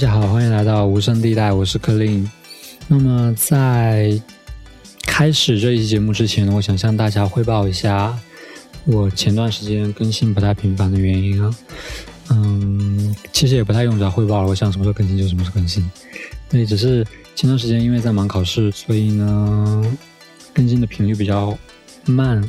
[0.00, 2.26] 大家好，欢迎来到无声地带，我是克林。
[2.88, 4.18] 那么在
[5.02, 8.18] 开始这一期节目之前呢，我想向大家汇报一下
[8.86, 11.54] 我前段时间更新不太频繁的原因啊。
[12.30, 15.86] 嗯，其实也不太用着汇报了，我想什么时候更新就什么时候更新。
[16.48, 19.98] 对，只是前段时间因为在忙考试，所以呢
[20.54, 21.54] 更新的频率比较
[22.06, 22.42] 慢，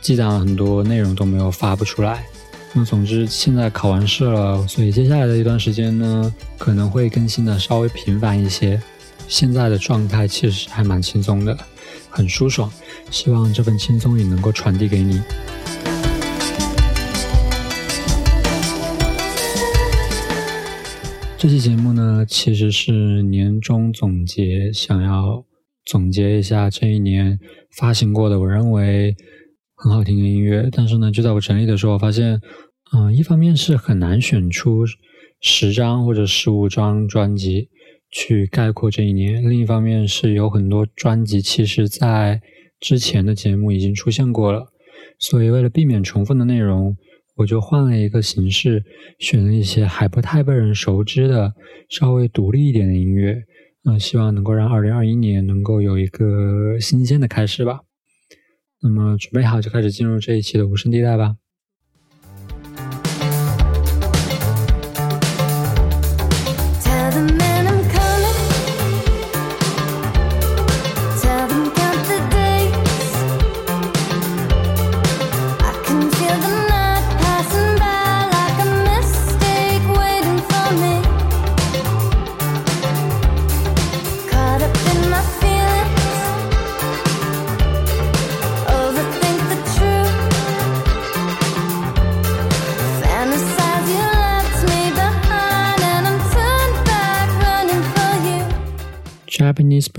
[0.00, 2.24] 积攒了很多内容都没有发布出来。
[2.76, 8.82] 那总之现在考完试了，所以接下来的一段时间呢，可能会更新的稍微频繁一些。
[9.28, 11.56] 现在的状态其实还蛮轻松的，
[12.10, 12.70] 很舒爽。
[13.10, 15.22] 希望这份轻松也能够传递给你。
[21.38, 25.44] 这期节目呢，其实是年终总结，想要
[25.84, 27.38] 总结一下这一年
[27.70, 29.14] 发行过的我认为
[29.84, 30.70] 很好听的音乐。
[30.72, 32.40] 但是呢，就在我整理的时候，发现，
[32.96, 34.86] 嗯，一方面是很难选出
[35.42, 37.68] 十张或者十五张专辑
[38.10, 42.40] 去概括这一年；另一方面是有很多专辑其实在
[42.80, 44.68] 之前的节目已经出现过了，
[45.18, 46.96] 所以为了避免重复的内容。
[47.36, 48.84] 我就换了一个形式，
[49.18, 51.52] 选了一些还不太被人熟知的、
[51.90, 53.42] 稍微独立一点的音乐，
[53.84, 57.80] 嗯，希望能够让二零二一年能够有一个新鲜的开始吧。
[58.86, 61.36] 那么，准备好就开始进入这一期的无声地带吧。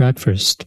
[0.06, 0.60] Breakfast，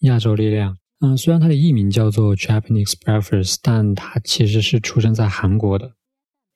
[0.00, 0.76] 亚洲力量。
[1.00, 5.92] 嗯，虽然它的艺名叫做 Japanese Breakfast，但它其实是出生在韩国的。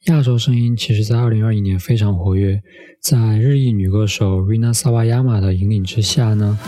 [0.09, 2.63] 亚洲声音其实在二零二一年非常活跃，
[3.01, 6.59] 在日裔女歌手 Rina Sawayama 的引领之下呢，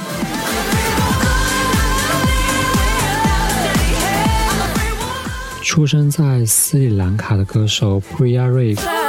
[5.62, 8.99] 出生在斯里兰卡的歌手 Priya Ray。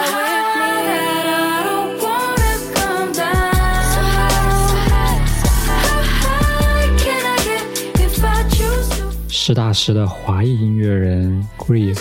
[9.44, 11.98] 实打实的华裔音乐人 Grief，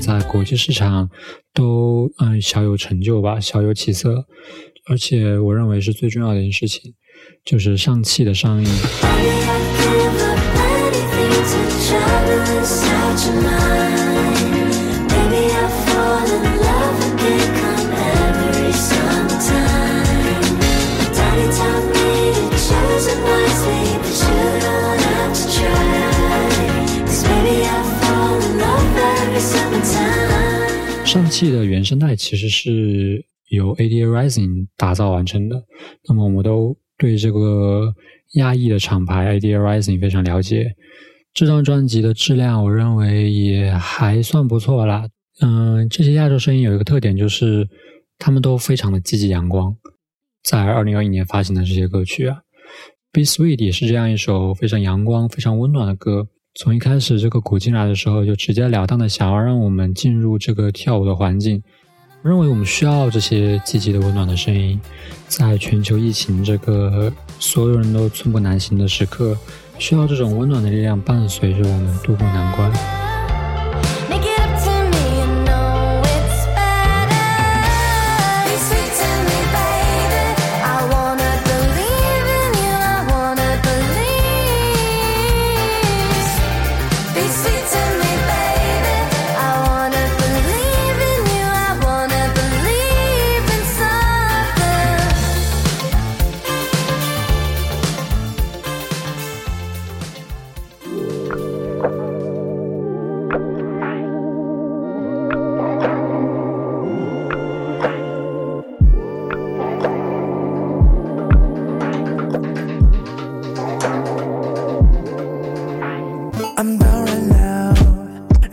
[0.00, 1.10] 在国际市场
[1.52, 4.26] 都嗯小有成就吧，小有起色，
[4.88, 6.94] 而且我认为是最重要的一件事情，
[7.44, 9.43] 就是上汽的上映。
[31.14, 35.64] 上汽的原声带其实是由 ADA Rising 打造完成的。
[36.08, 37.94] 那么，我们都对这个
[38.32, 40.74] 亚裔的厂牌 ADA Rising 非常了解。
[41.32, 45.08] 这张专辑的质量，我认为也还算不错啦。
[45.40, 47.68] 嗯，这些亚洲声音有一个特点，就是
[48.18, 49.76] 他们都非常的积极阳光。
[50.42, 52.38] 在二零二一年发行的这些歌曲啊，
[53.12, 56.26] 《Be Sweet》也是这样一首非常阳光、非常温暖的歌。
[56.56, 61.60] 从一开始这个鼓进来的时候，就直截了当的想要让我们进入这个跳舞的环境。
[62.22, 64.80] 认为我们需要这些积极的、温暖的声音，
[65.26, 69.36] 在全球疫情这个所有人都寸步难行的时刻，
[69.78, 73.03] 需要这种温暖的力量伴随着我们渡过难关。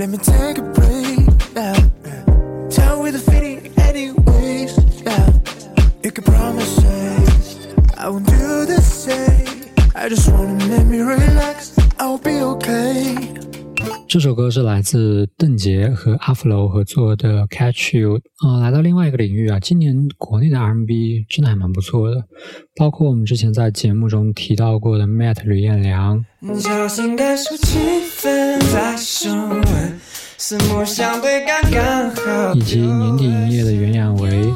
[0.01, 0.90] Let me take a breath.
[14.11, 18.19] 这首歌是来自邓婕和阿弗罗合作的《Catch You》。
[18.45, 22.25] 呃，来到另外一个领域啊，今年国内的 R&B 真的还蛮不错的，
[22.75, 26.47] 包括我们之前在节目中提到过的 Matt 吕彦良，以
[32.59, 34.51] 及年底营业的袁娅维。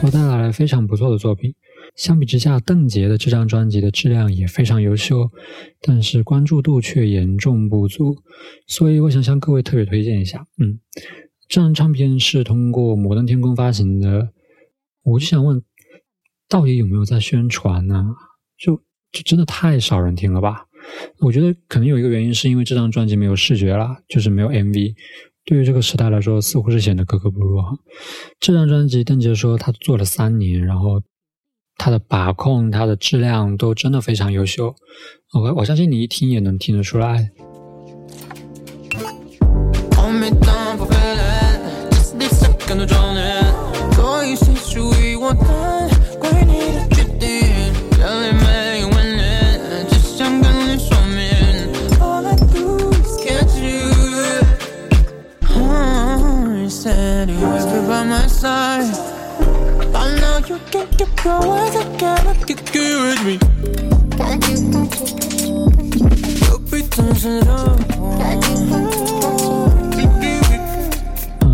[0.00, 1.54] 都带来了非常不错的作品。
[1.96, 5.30] 相比之下，邓婕的这张专辑的质量也非常优秀，
[5.80, 8.16] 但是关注度却严重不足。
[8.66, 10.46] 所以我想向各位特别推荐一下。
[10.58, 10.80] 嗯，
[11.48, 14.30] 这张唱片是通过摩登天空发行的。
[15.02, 15.62] 我就想问，
[16.48, 18.14] 到底有没有在宣传呢？
[18.58, 18.76] 就
[19.12, 20.66] 就真的太少人听了吧？
[21.18, 24.94] 我觉得可能有一个原因是因为这张专辑没有视觉了，就是没有 MV。
[25.44, 27.76] 对于这个时代来说，似乎是显得格格不入哈。
[28.38, 31.02] 这张专辑，邓婕说他做了三年，然后
[31.82, 34.74] 它的把控、它的质量都真的非常优秀。
[35.32, 37.30] 我我相信你一听也能听得出来。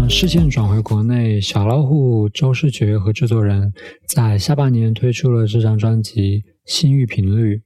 [0.08, 3.72] 视线转回国内，小老虎周世觉和制作人
[4.06, 7.62] 在下半年推出了这张专辑《心域频率》。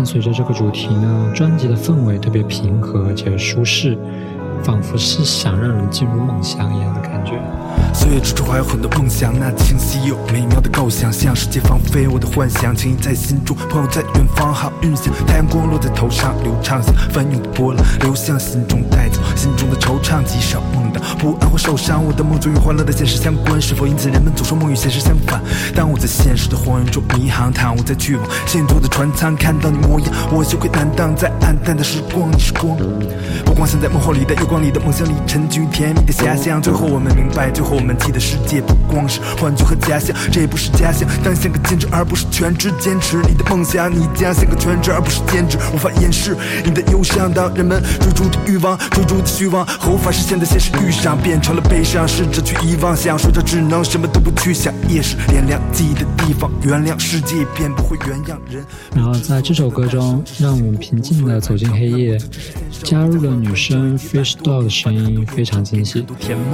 [0.00, 3.98] 伴随着这个主题呢，专辑的氛围特别平和且舒适，
[4.62, 7.40] 仿佛是想让人进入梦乡一样的感觉。
[7.92, 22.04] 岁月之中还有很多梦想，那清晰又美妙的构想，向世界放飞我的幻想，情谊在心中，朋友在远方，好运响，太阳光落在头上，流畅像翻涌的波浪，流向心中，带走心中的惆怅，极少梦到不安或受伤。
[22.04, 25.40] 我的梦总与欢乐的现实相关，是否因此人们总说梦与现实相反？
[25.74, 32.76] 当我在现实的荒原中迷航，躺我在去往前途的船舱，看到你模样，我羞愧难当，在暗淡的时光，你是光，
[33.44, 37.96] 不光想在梦后里的月光里的梦想里，沉浸于甜蜜的遐想，最后我们明白，最后我们。
[38.00, 41.08] 记得世界不光是幻觉和假象，这也不是假象。
[41.22, 47.32] 当像个坚持而不是全职，坚持你的梦想，你将像个全职而不是兼职，无法掩饰你的忧伤。
[47.32, 52.08] 当人们追逐着欲望，追逐着虚妄和无法实现的现实遇上，变成了悲伤。
[52.08, 54.74] 试着去遗忘，想说着只能什么都不去想。
[54.88, 58.64] 夜是点亮记忆的地方，原谅世界便不会原谅人。
[58.96, 62.18] 然后在这首歌中，让我们平静的走进黑夜，
[62.82, 66.02] 加入了女生 Fish Dog 的声音，非常惊喜。
[66.18, 66.46] 甜梦。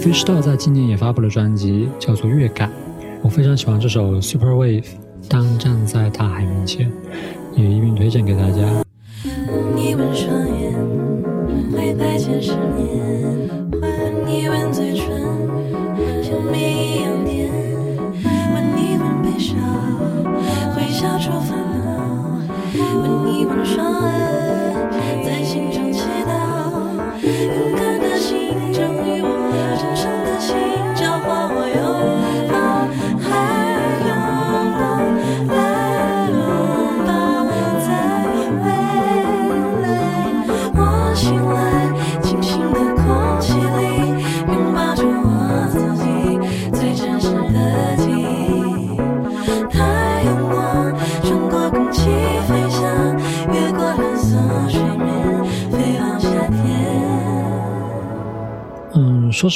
[0.00, 2.68] Fish Dog 在今年也发布了专辑，叫做《乐感》。
[3.22, 4.82] 我非常喜欢这首《Super Wave》，
[5.28, 6.90] 当站在大海面前，
[7.54, 8.89] 也一并推荐给大家。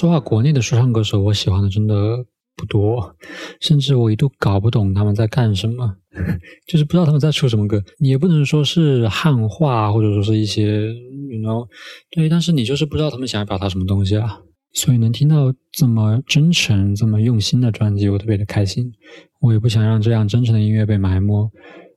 [0.08, 2.24] 实话，国内的说唱歌手，我喜欢的真的
[2.56, 3.16] 不多，
[3.60, 5.96] 甚至我一度搞不懂他们在干什么，
[6.68, 7.82] 就是不知道他们在出什么歌。
[7.98, 10.88] 你也不能说是汉化，或者说是一些
[11.30, 11.66] ，you know，
[12.10, 14.40] 对，但是你就是不知道他们想要表达什么东西啊。
[14.72, 18.92] 所以能听到这么真诚、这么用心的专辑，我特别的开心。
[19.40, 21.48] 我也不想让这样真诚的音乐被埋没，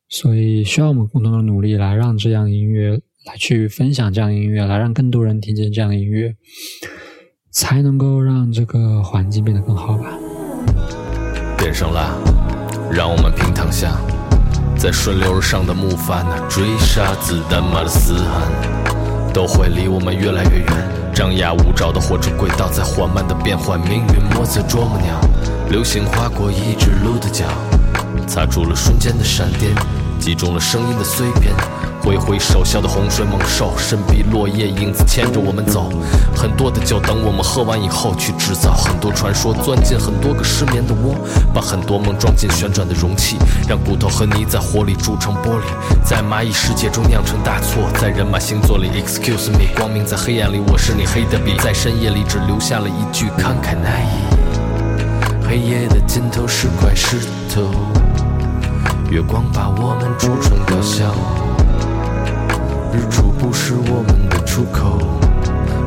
[0.09, 2.91] 所以需要我们共同的努力来让这样音乐
[3.25, 6.35] 来去分享这样音乐，来让更多人听见这样的音乐，
[7.59, 10.05] 才能够让这个环境变得更好吧。
[11.57, 12.11] 点上蜡，
[12.91, 13.97] 让我们平躺下，
[14.77, 20.67] 在顺流而上的木筏，那追杀子弹马的嘶喊，都会离我们越来越远。
[21.11, 25.19] 张牙舞爪的火车轨道在缓慢的变换，命运莫测啄木鸟，
[25.71, 27.45] 流星划过一只鹿的脚，
[28.27, 29.73] 擦出了瞬间的闪电，
[30.19, 31.51] 击中了声音的碎片。
[32.07, 35.91] 挥挥手，笑的洪水猛兽，身披落叶，影子牵着我们走。
[36.33, 41.13] 很多的酒等我们喝完以后去制造，很多传说钻进很多个失眠的窝，
[41.53, 43.35] 把很多梦装进旋转的容器，
[43.67, 45.63] 让骨头和泥在火里铸成玻璃，
[46.01, 55.45] 在蚂蚁世界中酿成大错，在人马星座里 excuse me，光明在黑暗里，我是你黑的笔，在深夜里只留下了一句慷慨难移。
[55.45, 57.19] 黑夜的尽头是块石
[57.53, 57.63] 头，
[59.09, 61.11] 月光把我们铸成雕像。
[62.97, 64.97] 日出不是我们的出口，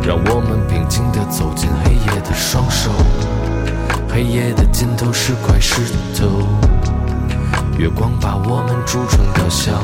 [0.01, 2.89] 让我们平静地走进黑夜的双手。
[4.09, 5.83] 黑夜的尽头是块石
[6.17, 6.47] 头，
[7.77, 9.75] 月光把我们铸成雕像。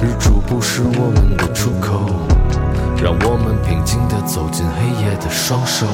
[0.00, 2.06] 日出不是我们的出口，
[3.02, 5.84] 让我们平静地走进黑夜的双手。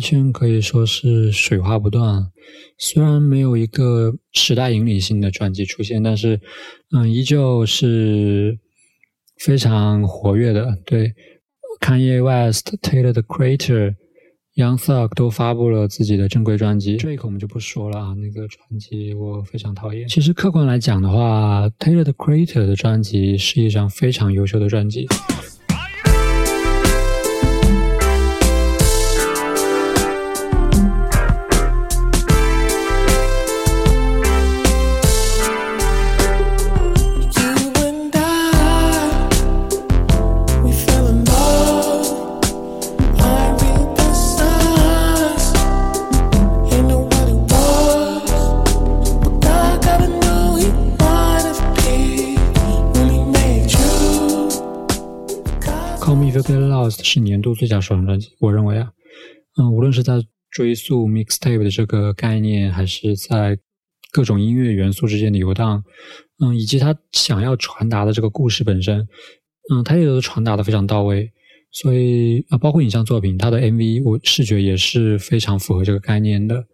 [0.00, 2.26] 圈可以说是水花不断，
[2.78, 6.40] 虽然没有一个时代引领性的专辑出现，但是，
[6.92, 8.58] 嗯，依旧是
[9.38, 10.76] 非常活跃的。
[10.84, 11.12] 对
[11.80, 13.94] ，Kanye West、Taylor the Creator、
[14.56, 20.08] Young Thug 都发布了自己的正规专辑，Drake 我们就不说了啊，那个专辑我非常讨厌。
[20.08, 25.06] 其实客观来讲的话，Taylor the Creator 的专辑是一张非常优秀的专辑。
[57.02, 58.90] 是年度最佳首张专辑，我认为啊，
[59.58, 63.58] 嗯，无论是在追溯 mixtape 的这个概念，还是在
[64.12, 65.82] 各种音乐元素之间的游荡，
[66.42, 69.06] 嗯，以及他想要传达的这个故事本身，
[69.72, 71.30] 嗯，他也都传达的非常到位。
[71.72, 76.64] 所以啊，包括影像作品，他的 MV 我视觉也是非常符合这个概念的。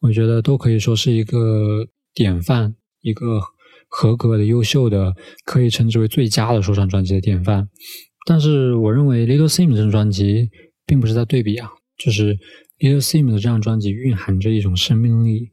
[0.00, 3.40] 我觉得都可以说是一个典范，一个
[3.88, 5.12] 合格的、优秀的，
[5.44, 7.68] 可以称之为最佳的说唱专辑的典范。
[8.24, 10.50] 但是我认为《Little Sim》这张专辑
[10.86, 12.34] 并不是在对比啊，就是
[12.78, 15.50] 《Little Sim》的这张专辑蕴含着一种生命力，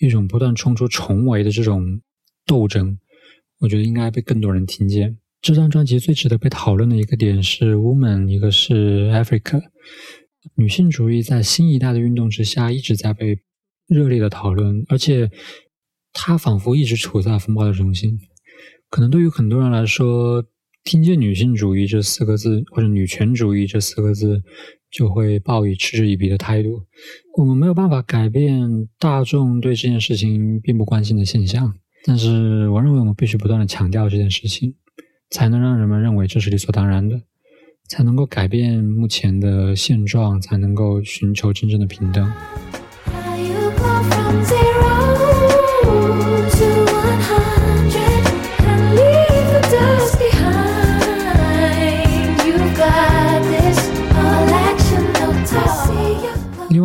[0.00, 2.00] 一种不断冲出重围的这种
[2.46, 2.98] 斗争，
[3.58, 5.18] 我觉得应该被更多人听见。
[5.42, 9.60] 这张专辑最值得被讨论的一个点是《Woman》，一个是《Africa》，
[10.54, 13.38] 女性主义在新一代的运动之下一直在被
[13.86, 15.30] 热烈的讨论，而且
[16.12, 18.18] 它仿佛一直处在风暴的中心。
[18.88, 20.44] 可能对于很多人来说，
[20.86, 24.40] 听见女性主义这四个字，或者女权主义这四个字，
[24.88, 26.84] 就会抱以嗤之以鼻的态度。
[27.36, 31.74] 我们没有办法改变大众对这件事情并不关心的现象，
[32.04, 34.76] 但是我认为我们必须不断的强调这件事情，
[35.28, 37.20] 才能让人们认为这是理所当然的，
[37.88, 42.32] 才能够改变目前的现状，才能够寻求真正的平等。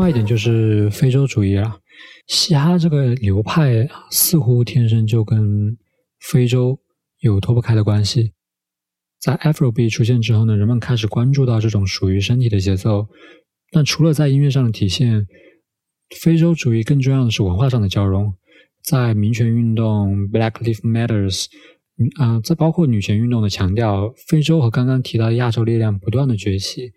[0.01, 1.77] 外一点就是非洲主义啊，
[2.25, 5.77] 嘻哈这个流派似乎天生就跟
[6.19, 6.79] 非洲
[7.19, 8.31] 有脱不开的关系。
[9.19, 13.07] 在 Afrobeat 出现之后呢，人们开始关注到这种属于身体的节奏。
[13.69, 15.27] 但除了在音乐上的体现，
[16.19, 18.33] 非洲主义更重要的是文化上的交融。
[18.81, 21.45] 在民权运动、Black l i v e Matters、
[22.19, 26.91] 啊、再包括女权运动的强调，非洲和刚刚提到的亚洲力量不断的崛起，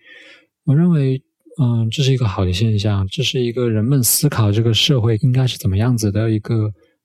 [0.65, 1.23] 我认为，
[1.61, 6.73] 嗯、这是一个好的现象，这是一个人们思考这个社会应该是怎么样子的一个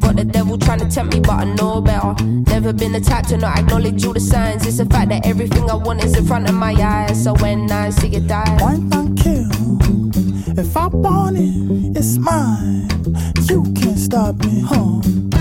[0.00, 2.14] Got the devil trying to tempt me, but I know better.
[2.22, 4.66] Never been the type to not acknowledge all the signs.
[4.66, 7.22] It's the fact that everything I want is in front of my eyes.
[7.22, 9.48] So when I see it die, why not kill?
[10.58, 12.88] If I want it, it's mine.
[13.48, 15.31] You can't stop me, huh?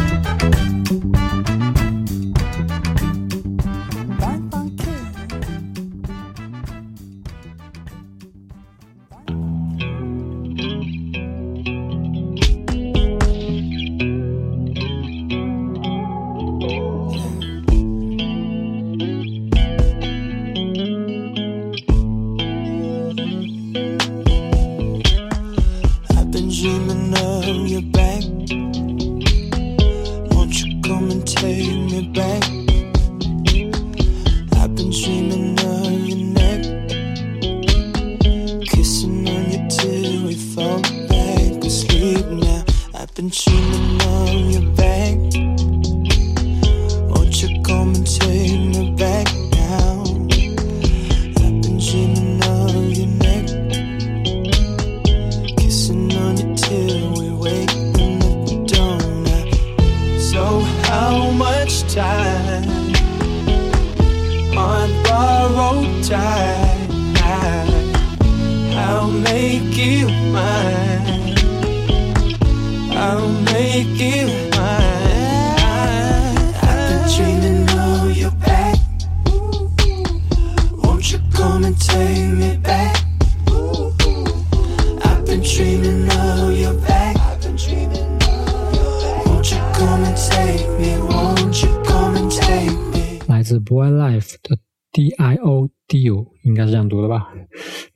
[96.51, 97.29] 应该是这样读的吧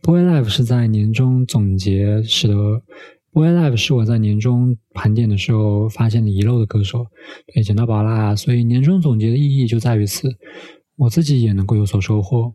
[0.02, 2.56] ？Boy Life 是在年终总结时的
[3.34, 7.06] ，Boy Life 是我在年终盘点的时候发现的遗漏的歌手，
[7.54, 8.34] 对，捡到宝啦！
[8.34, 10.30] 所以年终总结的意义就在于此，
[10.96, 12.54] 我自己也能够有所收获。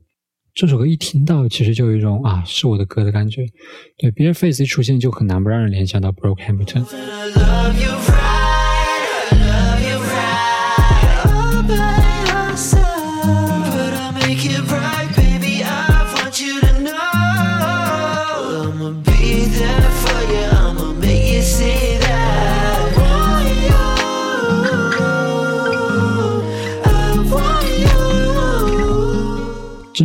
[0.54, 3.44] 这首歌一听到，其实就有一种啊，是我的歌的感觉。
[3.98, 6.86] 对，Beer Face 一出现，就很难不让人联想到 Brokehampton。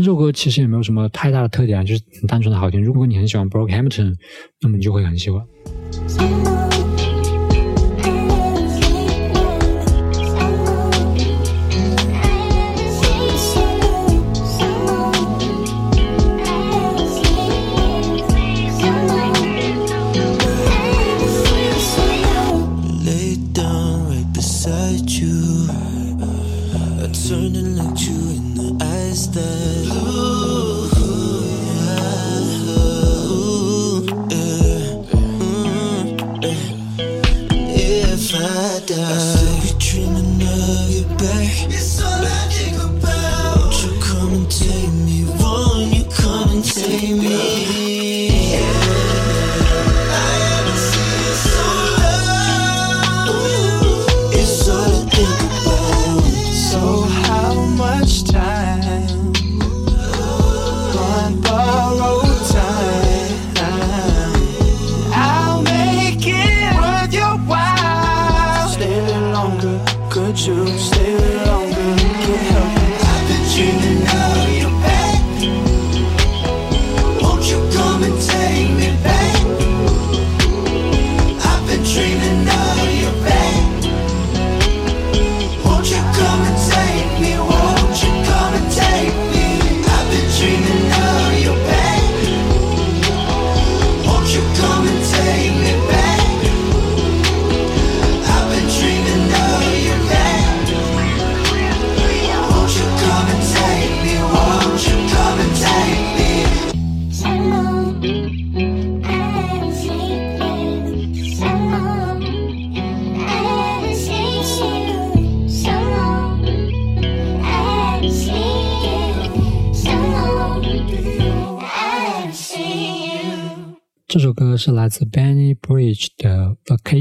[0.06, 2.80] 这首歌其实也没有什么太大的特点啊，就是很单纯的好听。
[2.80, 4.14] 如果你很喜欢 Brockhampton，
[4.62, 5.44] 那么你就会很喜欢。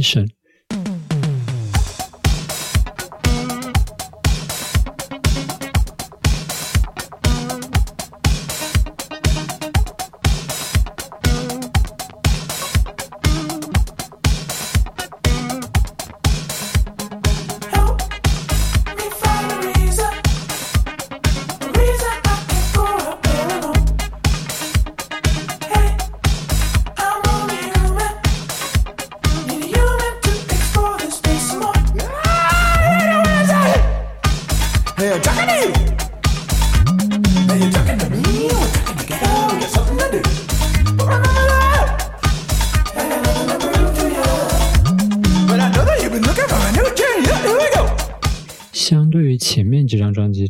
[0.04, 0.28] 的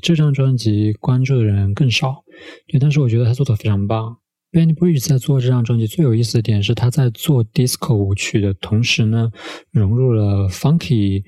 [0.05, 2.23] 这张专辑关注的人更少，
[2.69, 4.19] 对，但是我觉得他做的非常棒。
[4.53, 9.31] Benny Bridge 在做这张专辑最有意思的点是，他在做 disco 舞曲的同时呢，
[9.71, 11.23] 融入了 funky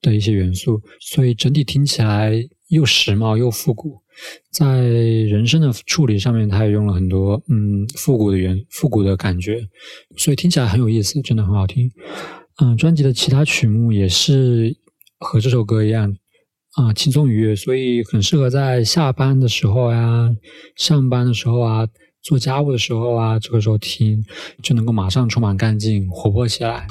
[0.00, 2.32] 的一些元素，所以整体听起来
[2.70, 4.00] 又时髦又复古。
[4.50, 9.60] 在人声的处理上面，他也用了很多嗯复古的元复古的感觉，
[10.16, 11.90] 所以听起来很有意思，真的很好听。
[12.62, 14.74] 嗯，专辑的其他曲目也是
[15.18, 16.16] 和这首歌一样，
[16.74, 20.30] 啊、轻松愉悦，所以很适合在下班的时候呀、
[20.74, 21.86] 上班的时候啊、
[22.22, 24.24] 做家务的时候啊，这个时候听，
[24.62, 26.86] 就能够马上充满干劲，活泼起来。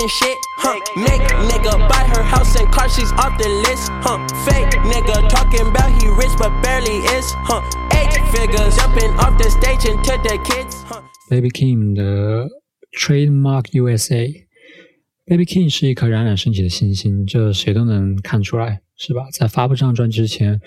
[0.00, 0.38] relaxing shit.
[0.58, 0.78] Huh.
[0.96, 3.90] Make nigga buy her house and car, she's off the list.
[4.02, 4.18] Huh.
[4.44, 7.26] Fake nigga talking about he rich but barely is.
[7.44, 7.62] Huh.
[7.92, 10.82] Eight figures jumping off the stage into the kids.
[10.88, 11.02] Huh.
[11.30, 12.48] Baby Kim 的
[12.92, 19.26] Trademark USA。Baby King 是一颗冉冉升起的新星，这谁都能看出来，是吧？
[19.32, 20.60] 在发布这张专辑之前，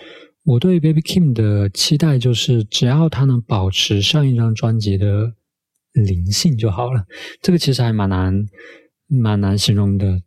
[0.44, 5.34] 我对 Baby Kim 的期待就是，只要他能保持上一张专辑的
[5.94, 7.06] 灵性就好了。
[7.42, 8.46] 这个其实还蛮难，
[9.07, 10.23] 蛮难形容的。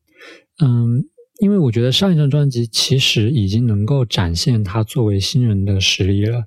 [0.63, 1.05] 嗯，
[1.39, 6.43] 因为我觉得上一张专辑其实已经能够展现他作为新人的实力了，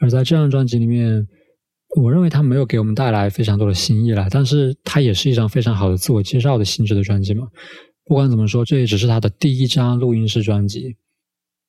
[0.00, 1.26] 而在这张专辑里面，
[1.96, 7.46] 我认为他没有给我们带来非常多的新意来，但是它也是一张非常好的自我介绍的性质的专辑嘛。
[8.04, 10.96] 不管怎么说，这也只是他的第一张录音室专辑。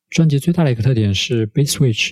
[0.10, 2.12] 专辑最大的一个特点是 Beat Switch，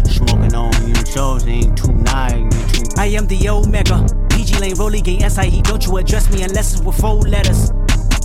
[0.30, 2.98] Smoking on your chosen tonight, tonight.
[2.98, 4.06] I am the Omega.
[4.30, 5.60] PG Lane, Rolly Gang, SIE.
[5.62, 7.72] Don't you address me unless it's with four letters.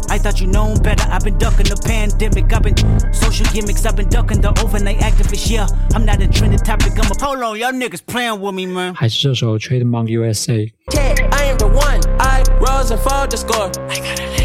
[0.10, 1.08] I thought you known better.
[1.10, 2.52] I've been ducking the pandemic.
[2.52, 2.76] I've been
[3.13, 3.86] social gimmicks.
[3.86, 5.50] I've been ducking the overnight activists.
[5.50, 6.94] Yeah, I'm not a trending topic.
[7.00, 8.94] I'm a hold on, y'all niggas playing with me, man.
[8.94, 10.72] 还是这首 Trademark USA。
[10.91, 12.02] Yeah, I am the one.
[12.20, 13.72] I rose and fall to score.
[13.89, 14.45] I gotta let my ego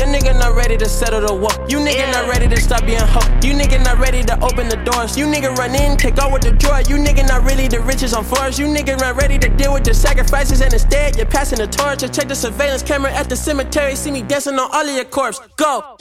[0.00, 1.50] Your nigga not ready to settle the war.
[1.68, 3.20] You nigga not ready to stop being hoe.
[3.46, 5.14] You nigga not ready to open the doors.
[5.14, 6.78] You nigga run in, take out with the joy.
[6.88, 8.58] You nigga not really the riches on force.
[8.58, 11.98] You nigga not ready to deal with the sacrifices and instead you're passing the torch.
[11.98, 13.94] Just check the surveillance camera at the cemetery.
[13.94, 15.38] See me dancing on all of your corpse.
[15.56, 15.98] Go.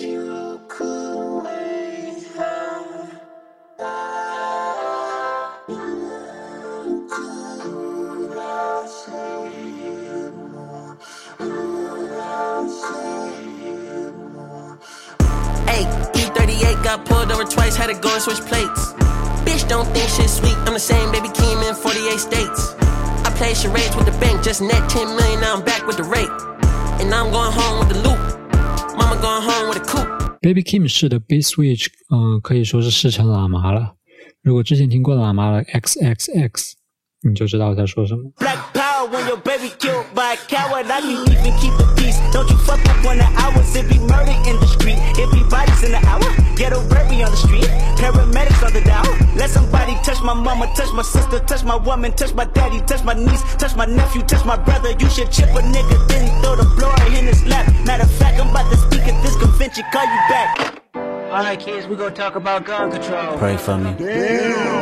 [16.83, 18.93] got pulled over twice, had to go and switch plates.
[19.45, 20.57] Bitch, don't think shit sweet.
[20.67, 22.75] I'm the same baby Keem in 48 states.
[23.25, 26.05] I play charades with the bank, just net 10 million, now I'm back with the
[26.05, 26.31] rate.
[27.01, 28.21] And I'm going home with the loop.
[28.97, 30.39] Mama going home with a coupe.
[30.41, 33.95] Baby Kim 式的 Beat Switch，嗯、可以说是师承喇嘛了。
[34.43, 36.73] 如果之前听过喇嘛的 XXX，
[37.23, 38.31] 你就知道我在说什么。
[38.39, 40.91] Black power when your baby killed by a coward.
[40.91, 42.19] I can even keep the peace.
[42.31, 43.55] Don't you fuck up when an hour
[46.60, 47.64] Get a Rary on the street,
[47.96, 49.08] paramedics on the down.
[49.38, 53.02] Let somebody touch my mama, touch my sister, touch my woman, touch my daddy, touch
[53.06, 54.92] my niece, touch my nephew, touch my brother.
[55.00, 57.66] You should chip a nigga, then throw the floor in his lap.
[57.86, 60.82] Matter of fact, I'm about to speak at this convention, call you back.
[60.96, 63.38] Alright kids, we're gonna talk about gun control.
[63.38, 63.96] Pray for me.
[63.98, 64.79] Yeah.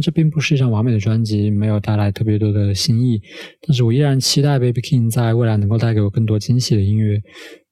[0.00, 3.20] 这并不是一张完美的专辑，没有带来特别多的新意，
[3.66, 7.20] 但是我依然期待 Baby King 在未来能够带给我更多惊喜的音乐。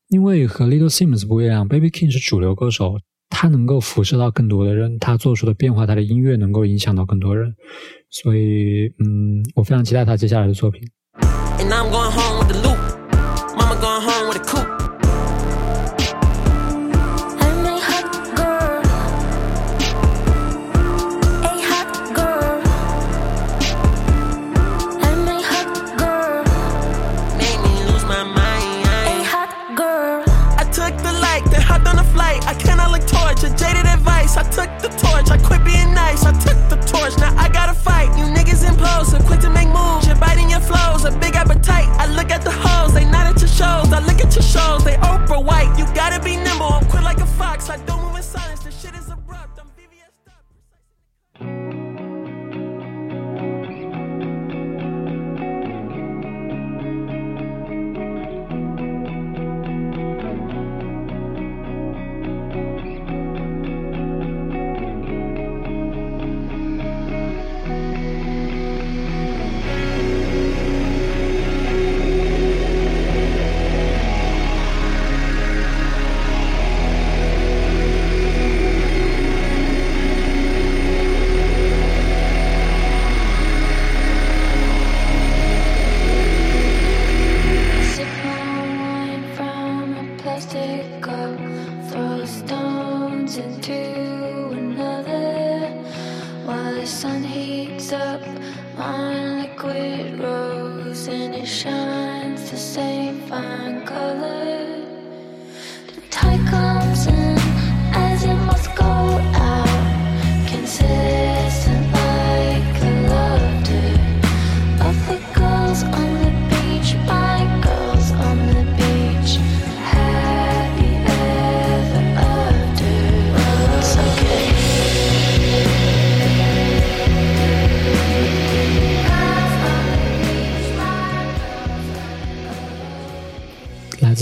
[0.08, 2.94] 因为和 Little Sims 不一样，Baby King 是主流歌手，
[3.28, 7.52] 他能够辐射到更多的人，他做出的变化，他的音乐能够影响到更多人，
[8.10, 10.82] 所以，嗯，我非常期待他接下来的作品。
[11.58, 12.75] And I'm going home with the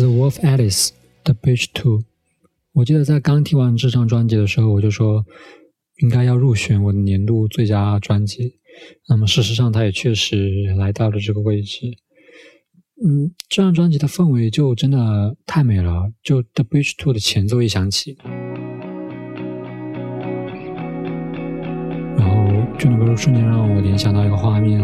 [0.04, 0.90] 自 Wolf Alice
[1.24, 2.02] 的 Beach Two。
[2.74, 5.24] 我记得在刚听完这张专辑的时候，我就说
[6.02, 8.56] 应该要入选我的年度最佳专辑。
[9.08, 11.96] 那么事实上，它也确实来到了这个位置。
[13.02, 16.12] 嗯，这张专辑的氛围就真的太美了。
[16.22, 18.18] 就 The Beach Two 的前奏一响起，
[22.18, 24.82] 然后就能够瞬间让我联想到一个画面，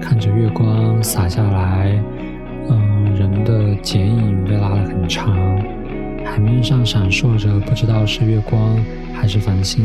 [0.00, 1.92] 看着月光洒下来，
[2.68, 5.34] 嗯、人的剪影被拉得很长，
[6.24, 8.76] 海面上闪烁着不知道是月光
[9.14, 9.84] 还是繁星，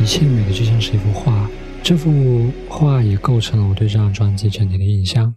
[0.00, 1.48] 一切美的就像是一幅画。
[1.82, 5.34] 这幅画也构成了我对这张专辑整体的印象。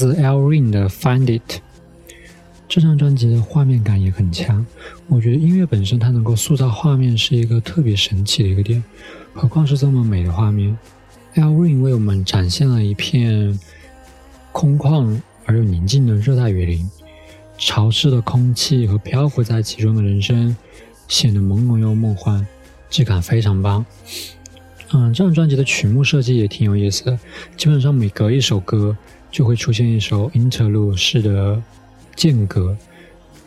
[0.00, 1.42] 自 L Rain 的《Find It》。
[2.66, 4.64] 这张专辑的画面感也很强，
[5.08, 8.82] 我觉得音乐本身它能够塑造画面是一个特别神奇的一个点，
[9.34, 10.74] 何况是这么美的画面。
[11.34, 13.60] L Rain 为我们展现了一片
[14.52, 16.90] 空旷而又宁静的热带雨林，
[17.58, 20.56] 潮湿的空气和漂浮在其中的人生
[21.08, 22.46] 显得朦胧又梦幻，
[22.88, 23.84] 质感非常棒。
[24.94, 27.18] 嗯，这张专辑的曲目设计也挺有意思的，
[27.54, 28.96] 基本上每隔一首歌
[29.30, 31.62] 就会出现一首 interlude 式的
[32.16, 32.76] 间隔。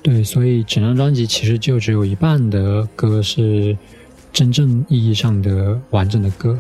[0.02, 3.78] 对，所以整张专辑其实就只有一半的歌是
[4.32, 6.58] 真正意义上的完整的歌。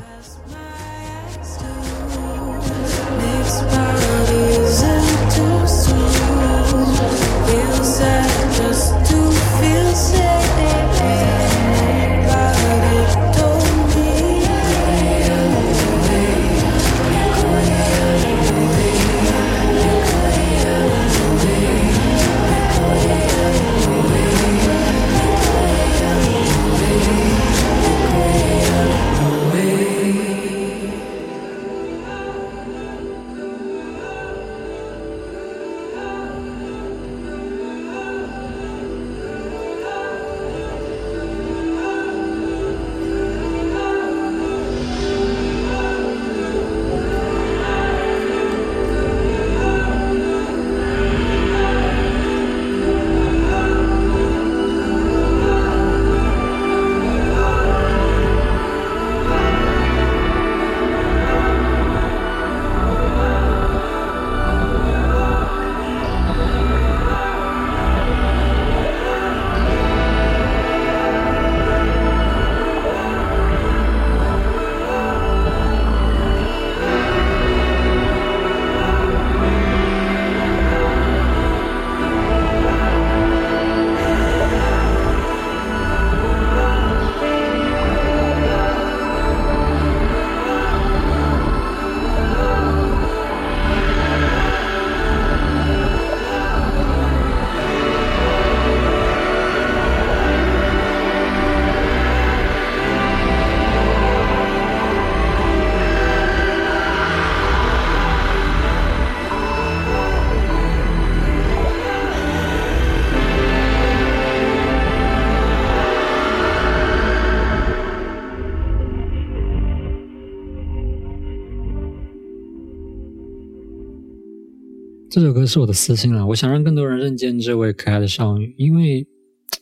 [125.13, 129.05] 这首歌是我的私心了，我想让更多人认见这位可爱的少女，因为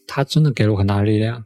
[0.08, 1.43] 她真的给了我很大的力量。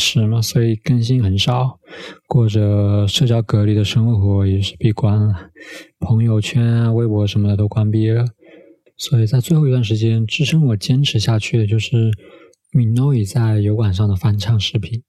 [0.00, 1.78] 是嘛，所以更新很少，
[2.26, 5.50] 过着社交隔离的生活也是闭关了，
[5.98, 8.24] 朋友圈啊、微博什么的都关闭了。
[8.96, 12.10] 所以在最后一段时间，支撑我坚持下去的就是
[12.72, 15.02] Minoi 在油管上的翻唱视频。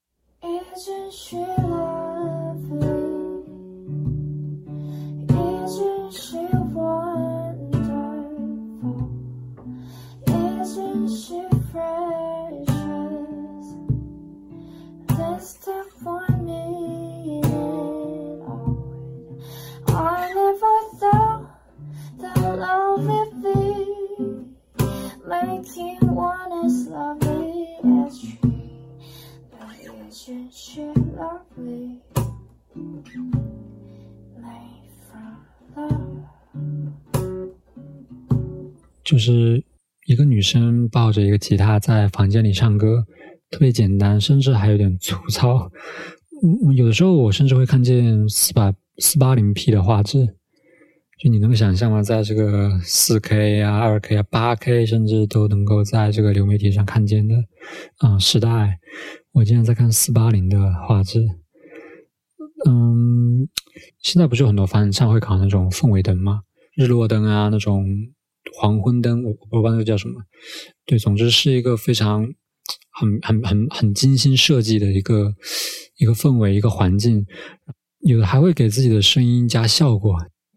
[25.31, 28.37] Making one as lovely as she.
[29.49, 32.01] But isn't she lovely?
[34.35, 35.37] Made from
[35.75, 36.27] love.
[39.03, 39.63] 就是
[40.05, 43.05] 一个女生抱着一个吉他在房间里唱歌，
[43.49, 45.71] 特别简单，甚至还有点粗糙。
[46.43, 50.35] 嗯，有的时候我甚至会看见四百四八零 P 的画质，
[51.21, 52.01] 就你能够想象吗？
[52.01, 57.35] 在这个四 K 啊、二 K 啊、八 K，甚至都能够在这个流媒体上看见的
[57.97, 58.79] 啊、时代，
[59.31, 60.57] 我竟然在看四八零的
[60.87, 61.23] 画质。
[62.67, 63.47] 嗯，
[63.99, 66.41] 现在不是有很多翻唱会考那种氛围灯吗？
[66.75, 67.85] 日落灯啊，那种
[68.55, 70.23] 黄昏灯，我我不知道那个叫什么。
[70.87, 72.23] 对，总之是一个非常
[72.99, 75.35] 很很很很精心设计的一个
[75.97, 77.27] 一个氛围，一个环境。
[77.99, 80.15] 有的还会给自己的声音加效果，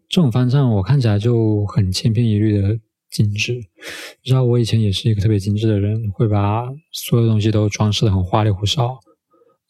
[0.09, 2.79] 这种翻唱我看起来就很千篇一律的
[3.09, 3.53] 精致。
[3.53, 8.99] 你知道我以前也是一个特别精致的人，会把所有东西都装饰的很花里胡哨。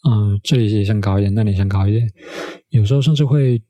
[0.07, 2.07] 嗯，这里也想搞一点，那里想搞一点，
[2.69, 3.61] 有时候甚至会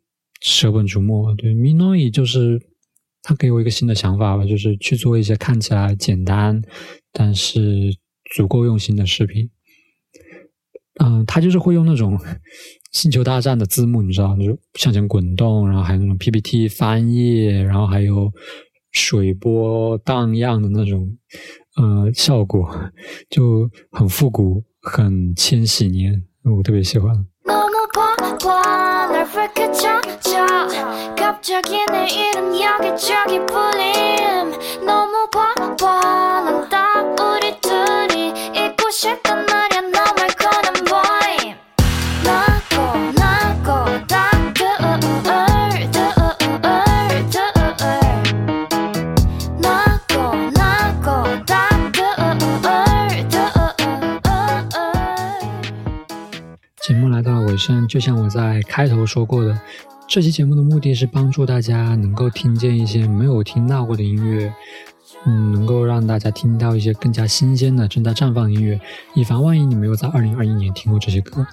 [0.42, 1.34] 舍本逐末。
[1.36, 2.62] 对 Minoi 就是
[3.22, 6.62] 他给我一个新的想法吧，就是去做一些看起来简单
[7.14, 7.96] 但是
[8.36, 9.50] 足够用心的视频。
[11.04, 12.20] 嗯，他就是会用那种
[12.92, 18.32] 星球大战的字幕，你知道，就是向前滚动，然后还有那种 PPT 翻页，然后还有
[18.92, 21.18] 水波荡漾的那种，
[21.76, 22.70] 呃，效果
[23.30, 27.26] 就很复古，很千禧年，我特别喜欢。
[57.88, 59.60] 就像我在开头说过的，
[60.08, 64.54] 这期节目的目的是帮助大家能够听见一些没有听到过的音乐，
[65.26, 68.80] 嗯，能够让大家听到一些更加新鲜的、正在绽放的音乐，
[69.14, 71.46] 以防万一你没有在2021年听过这些歌。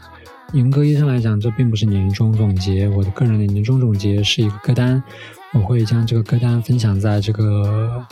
[0.52, 5.02] 严格意义上来讲，这并不是年终总结，我的个人的年终总结是一个歌单，
[5.54, 8.06] 我会将这个歌单分享在这个，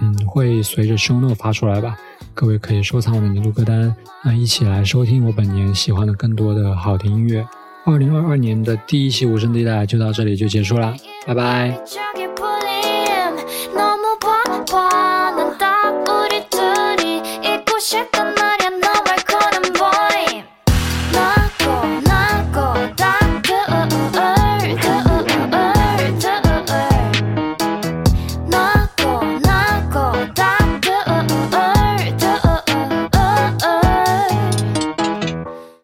[0.00, 1.96] 嗯，会随着 show note 发出来吧。
[2.36, 7.42] 各位可以收藏我的年度歌单，那一起来收听我本年喜欢的更多的好听音乐。
[7.86, 10.94] 二零二二年的第一期无声地带就到这里就结束了，
[11.26, 11.80] 拜拜。